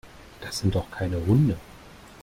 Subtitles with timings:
[0.41, 1.57] Das sind doch keine Hunde.